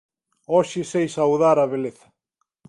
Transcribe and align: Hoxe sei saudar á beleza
Hoxe 0.53 0.81
sei 0.91 1.07
saudar 1.15 1.57
á 1.63 1.65
beleza 1.73 2.07